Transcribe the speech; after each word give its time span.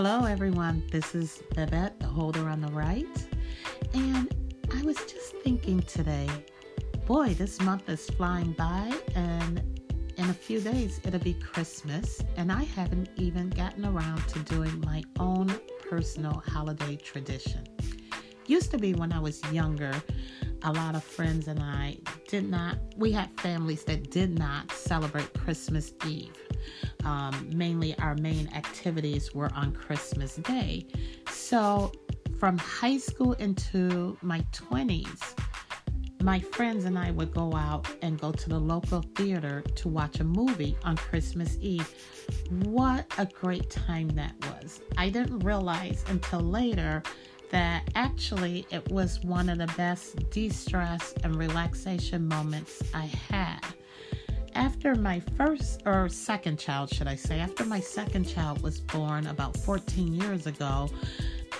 Hello, 0.00 0.26
everyone. 0.26 0.84
This 0.92 1.12
is 1.16 1.42
Babette, 1.56 1.98
the 1.98 2.06
holder 2.06 2.48
on 2.48 2.60
the 2.60 2.68
right. 2.68 3.04
And 3.94 4.32
I 4.72 4.80
was 4.82 4.96
just 4.98 5.34
thinking 5.42 5.82
today, 5.82 6.28
boy, 7.04 7.34
this 7.34 7.60
month 7.62 7.88
is 7.88 8.08
flying 8.10 8.52
by, 8.52 8.96
and 9.16 9.60
in 10.16 10.30
a 10.30 10.32
few 10.32 10.60
days 10.60 11.00
it'll 11.02 11.18
be 11.18 11.34
Christmas, 11.34 12.22
and 12.36 12.52
I 12.52 12.62
haven't 12.62 13.08
even 13.16 13.50
gotten 13.50 13.84
around 13.84 14.24
to 14.28 14.38
doing 14.44 14.80
my 14.86 15.02
own 15.18 15.52
personal 15.90 16.44
holiday 16.46 16.94
tradition. 16.94 17.66
Used 18.46 18.70
to 18.70 18.78
be 18.78 18.94
when 18.94 19.12
I 19.12 19.18
was 19.18 19.42
younger, 19.50 20.00
a 20.62 20.72
lot 20.74 20.94
of 20.94 21.02
friends 21.02 21.48
and 21.48 21.58
I 21.58 21.98
did 22.28 22.48
not, 22.48 22.78
we 22.96 23.10
had 23.10 23.28
families 23.40 23.84
that 23.84 24.10
did 24.10 24.38
not 24.38 24.70
celebrate 24.70 25.32
Christmas 25.32 25.92
Eve. 26.06 26.36
Um, 27.04 27.50
mainly, 27.52 27.98
our 27.98 28.14
main 28.16 28.48
activities 28.54 29.34
were 29.34 29.50
on 29.54 29.72
Christmas 29.72 30.36
Day. 30.36 30.86
So, 31.30 31.90
from 32.38 32.58
high 32.58 32.98
school 32.98 33.32
into 33.34 34.16
my 34.20 34.40
20s, 34.52 35.34
my 36.22 36.38
friends 36.38 36.84
and 36.84 36.98
I 36.98 37.12
would 37.12 37.32
go 37.32 37.54
out 37.54 37.88
and 38.02 38.20
go 38.20 38.32
to 38.32 38.48
the 38.48 38.58
local 38.58 39.02
theater 39.14 39.62
to 39.76 39.88
watch 39.88 40.20
a 40.20 40.24
movie 40.24 40.76
on 40.84 40.96
Christmas 40.96 41.56
Eve. 41.60 41.88
What 42.64 43.10
a 43.16 43.24
great 43.24 43.70
time 43.70 44.08
that 44.10 44.34
was. 44.42 44.80
I 44.96 45.08
didn't 45.08 45.38
realize 45.40 46.04
until 46.08 46.40
later 46.40 47.02
that 47.50 47.88
actually 47.94 48.66
it 48.70 48.90
was 48.90 49.20
one 49.22 49.48
of 49.48 49.58
the 49.58 49.72
best 49.76 50.30
de 50.30 50.48
stress 50.48 51.14
and 51.24 51.36
relaxation 51.36 52.26
moments 52.28 52.82
I 52.94 53.06
had. 53.06 53.60
After 54.54 54.94
my 54.94 55.20
first 55.36 55.82
or 55.86 56.08
second 56.08 56.58
child, 56.58 56.92
should 56.92 57.06
I 57.06 57.14
say, 57.14 57.38
after 57.38 57.64
my 57.64 57.80
second 57.80 58.24
child 58.24 58.62
was 58.62 58.80
born 58.80 59.26
about 59.26 59.56
14 59.58 60.14
years 60.14 60.46
ago, 60.46 60.88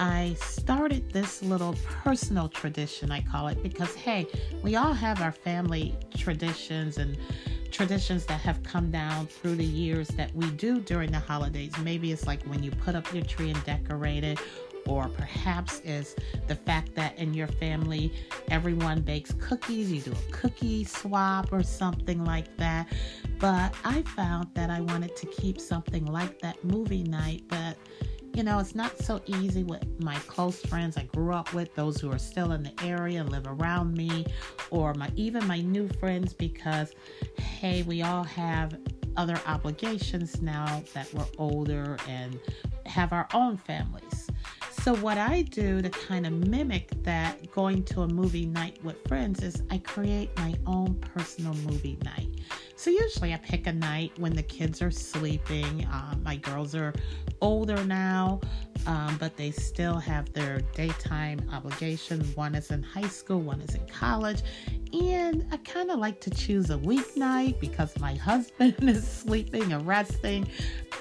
I 0.00 0.36
started 0.40 1.10
this 1.12 1.42
little 1.42 1.74
personal 1.88 2.48
tradition, 2.48 3.10
I 3.10 3.20
call 3.20 3.48
it, 3.48 3.62
because 3.62 3.94
hey, 3.94 4.26
we 4.62 4.76
all 4.76 4.92
have 4.92 5.20
our 5.22 5.32
family 5.32 5.96
traditions 6.16 6.98
and 6.98 7.16
traditions 7.70 8.24
that 8.26 8.40
have 8.40 8.62
come 8.62 8.90
down 8.90 9.26
through 9.26 9.56
the 9.56 9.64
years 9.64 10.08
that 10.08 10.34
we 10.34 10.50
do 10.52 10.80
during 10.80 11.12
the 11.12 11.18
holidays. 11.18 11.72
Maybe 11.82 12.12
it's 12.12 12.26
like 12.26 12.42
when 12.44 12.62
you 12.62 12.70
put 12.70 12.94
up 12.94 13.12
your 13.12 13.24
tree 13.24 13.50
and 13.50 13.64
decorate 13.64 14.24
it, 14.24 14.38
or 14.88 15.08
perhaps 15.08 15.80
is 15.80 16.16
the 16.46 16.54
fact 16.54 16.94
that 16.94 17.16
in 17.18 17.34
your 17.34 17.46
family 17.46 18.12
everyone 18.50 19.00
bakes 19.02 19.32
cookies, 19.38 19.92
you 19.92 20.00
do 20.00 20.12
a 20.12 20.32
cookie 20.32 20.84
swap 20.84 21.52
or 21.52 21.62
something 21.62 22.24
like 22.24 22.56
that. 22.56 22.88
But 23.38 23.74
I 23.84 24.02
found 24.02 24.48
that 24.54 24.70
I 24.70 24.80
wanted 24.80 25.14
to 25.16 25.26
keep 25.26 25.60
something 25.60 26.06
like 26.06 26.40
that 26.40 26.62
movie 26.64 27.04
night, 27.04 27.44
but 27.48 27.76
you 28.34 28.44
know, 28.44 28.60
it's 28.60 28.74
not 28.74 28.96
so 28.98 29.20
easy 29.26 29.64
with 29.64 29.84
my 30.00 30.14
close 30.28 30.60
friends 30.60 30.96
I 30.96 31.04
grew 31.04 31.32
up 31.32 31.52
with, 31.52 31.74
those 31.74 32.00
who 32.00 32.12
are 32.12 32.18
still 32.18 32.52
in 32.52 32.62
the 32.62 32.72
area 32.84 33.20
and 33.20 33.30
live 33.30 33.46
around 33.48 33.96
me, 33.96 34.26
or 34.70 34.94
my 34.94 35.10
even 35.16 35.44
my 35.46 35.60
new 35.60 35.88
friends 35.88 36.32
because 36.32 36.92
hey, 37.36 37.82
we 37.82 38.02
all 38.02 38.22
have 38.22 38.78
other 39.16 39.40
obligations 39.46 40.40
now 40.40 40.82
that 40.94 41.12
we're 41.12 41.26
older 41.38 41.96
and 42.08 42.38
have 42.86 43.12
our 43.12 43.26
own 43.34 43.56
families. 43.56 44.27
So, 44.82 44.94
what 44.96 45.18
I 45.18 45.42
do 45.42 45.82
to 45.82 45.90
kind 45.90 46.24
of 46.24 46.32
mimic 46.32 46.90
that 47.02 47.50
going 47.52 47.82
to 47.86 48.02
a 48.02 48.08
movie 48.08 48.46
night 48.46 48.78
with 48.84 48.96
friends 49.08 49.42
is 49.42 49.62
I 49.70 49.78
create 49.78 50.34
my 50.36 50.54
own 50.66 50.94
personal 50.94 51.52
movie 51.54 51.98
night. 52.04 52.28
So, 52.76 52.90
usually 52.90 53.34
I 53.34 53.38
pick 53.38 53.66
a 53.66 53.72
night 53.72 54.12
when 54.18 54.34
the 54.34 54.42
kids 54.42 54.80
are 54.80 54.92
sleeping. 54.92 55.86
Um, 55.90 56.22
my 56.22 56.36
girls 56.36 56.76
are 56.76 56.94
older 57.40 57.82
now, 57.84 58.40
um, 58.86 59.16
but 59.18 59.36
they 59.36 59.50
still 59.50 59.98
have 59.98 60.32
their 60.32 60.60
daytime 60.74 61.40
obligation. 61.52 62.20
One 62.34 62.54
is 62.54 62.70
in 62.70 62.82
high 62.82 63.08
school, 63.08 63.40
one 63.40 63.60
is 63.60 63.74
in 63.74 63.86
college. 63.88 64.42
And 64.92 65.46
I 65.52 65.58
kind 65.58 65.90
of 65.90 65.98
like 65.98 66.20
to 66.22 66.30
choose 66.30 66.70
a 66.70 66.78
weeknight 66.78 67.60
because 67.60 67.98
my 67.98 68.14
husband 68.28 68.76
is 68.82 69.06
sleeping 69.06 69.72
and 69.72 69.86
resting 69.86 70.48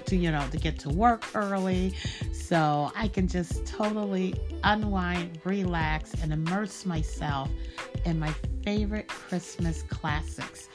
to, 0.08 0.16
you 0.16 0.32
know, 0.32 0.46
to 0.52 0.58
get 0.58 0.80
to 0.80 0.90
work 0.90 1.26
early. 1.36 1.94
So 2.34 2.92
I 2.96 3.08
can 3.08 3.28
just 3.28 3.66
totally 3.66 4.36
unwind, 4.64 5.40
relax, 5.44 6.14
and 6.22 6.34
immerse 6.34 6.86
myself 6.86 7.50
in 8.06 8.20
my 8.20 8.34
favorite 8.68 9.08
Christmas 9.08 9.84
classics. 9.84 10.68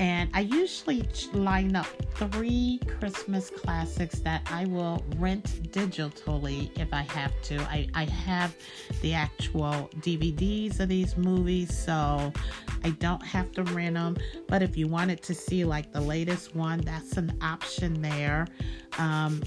And 0.00 0.28
I 0.34 0.40
usually 0.40 1.08
line 1.32 1.76
up 1.76 1.86
three 2.16 2.80
Christmas 2.98 3.50
classics 3.50 4.18
that 4.18 4.42
I 4.50 4.64
will 4.64 5.04
rent 5.16 5.44
digitally 5.70 6.76
if 6.76 6.92
I 6.92 7.02
have 7.02 7.40
to. 7.42 7.60
I, 7.70 7.86
I 7.94 8.06
have 8.06 8.56
the 9.00 9.14
actual 9.14 9.88
DVDs 10.00 10.80
of 10.80 10.88
these 10.88 11.16
movies, 11.16 11.72
so 11.72 12.32
I 12.82 12.90
don't 12.98 13.24
have 13.24 13.52
to 13.52 13.62
rent 13.62 13.94
them. 13.94 14.16
But 14.48 14.64
if 14.64 14.76
you 14.76 14.88
wanted 14.88 15.22
to 15.22 15.32
see 15.32 15.64
like 15.64 15.92
the 15.92 16.00
latest 16.00 16.56
one, 16.56 16.80
that's 16.80 17.16
an 17.16 17.38
option 17.42 18.02
there. 18.02 18.48
Um, 18.98 19.40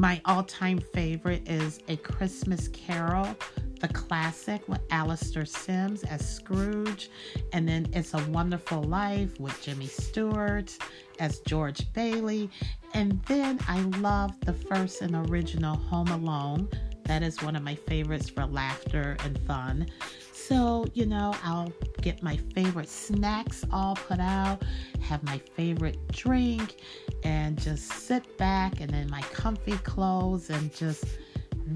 my 0.00 0.18
all 0.24 0.42
time 0.42 0.78
favorite 0.78 1.46
is 1.46 1.80
A 1.88 1.96
Christmas 1.98 2.68
Carol, 2.68 3.36
the 3.80 3.88
classic 3.88 4.66
with 4.66 4.80
Alastair 4.90 5.44
Sims 5.44 6.04
as 6.04 6.26
Scrooge. 6.26 7.10
And 7.52 7.68
then 7.68 7.86
It's 7.92 8.14
a 8.14 8.24
Wonderful 8.30 8.82
Life 8.84 9.38
with 9.38 9.60
Jimmy 9.60 9.88
Stewart 9.88 10.74
as 11.18 11.40
George 11.40 11.92
Bailey. 11.92 12.48
And 12.94 13.22
then 13.24 13.60
I 13.68 13.80
love 13.98 14.40
the 14.40 14.54
first 14.54 15.02
and 15.02 15.28
original 15.28 15.76
Home 15.76 16.08
Alone. 16.08 16.70
That 17.10 17.24
is 17.24 17.42
one 17.42 17.56
of 17.56 17.64
my 17.64 17.74
favorites 17.74 18.30
for 18.30 18.46
laughter 18.46 19.16
and 19.24 19.36
fun. 19.40 19.88
So, 20.32 20.86
you 20.94 21.06
know, 21.06 21.34
I'll 21.42 21.72
get 22.02 22.22
my 22.22 22.36
favorite 22.54 22.88
snacks 22.88 23.64
all 23.72 23.96
put 23.96 24.20
out, 24.20 24.62
have 25.00 25.20
my 25.24 25.38
favorite 25.38 25.98
drink, 26.12 26.76
and 27.24 27.60
just 27.60 27.90
sit 27.90 28.38
back 28.38 28.80
and 28.80 28.94
in 28.94 29.10
my 29.10 29.22
comfy 29.22 29.76
clothes 29.78 30.50
and 30.50 30.72
just 30.72 31.04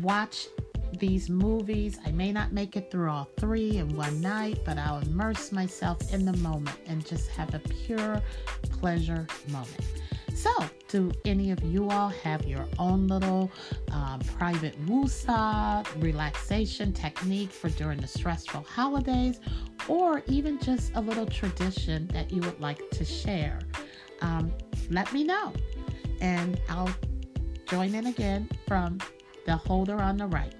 watch 0.00 0.46
these 1.00 1.28
movies. 1.28 1.98
I 2.06 2.12
may 2.12 2.30
not 2.30 2.52
make 2.52 2.76
it 2.76 2.92
through 2.92 3.10
all 3.10 3.28
three 3.36 3.78
in 3.78 3.96
one 3.96 4.20
night, 4.20 4.60
but 4.64 4.78
I'll 4.78 5.00
immerse 5.00 5.50
myself 5.50 6.14
in 6.14 6.24
the 6.24 6.36
moment 6.36 6.78
and 6.86 7.04
just 7.04 7.28
have 7.30 7.52
a 7.54 7.58
pure 7.58 8.22
pleasure 8.70 9.26
moment. 9.48 10.03
So, 10.44 10.50
do 10.88 11.10
any 11.24 11.52
of 11.52 11.62
you 11.62 11.88
all 11.88 12.10
have 12.10 12.44
your 12.44 12.66
own 12.78 13.06
little 13.06 13.50
um, 13.90 14.20
private 14.36 14.78
woosah 14.84 15.86
relaxation 16.02 16.92
technique 16.92 17.50
for 17.50 17.70
during 17.70 17.98
the 17.98 18.06
stressful 18.06 18.60
holidays, 18.60 19.40
or 19.88 20.22
even 20.26 20.58
just 20.58 20.92
a 20.96 21.00
little 21.00 21.24
tradition 21.24 22.08
that 22.08 22.30
you 22.30 22.42
would 22.42 22.60
like 22.60 22.90
to 22.90 23.06
share? 23.06 23.58
Um, 24.20 24.52
let 24.90 25.10
me 25.14 25.24
know, 25.24 25.54
and 26.20 26.60
I'll 26.68 26.94
join 27.66 27.94
in 27.94 28.08
again 28.08 28.46
from 28.68 28.98
the 29.46 29.56
holder 29.56 29.98
on 30.02 30.18
the 30.18 30.26
right. 30.26 30.54